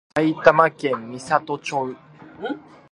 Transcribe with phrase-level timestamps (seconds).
[0.15, 1.95] 埼玉県美里町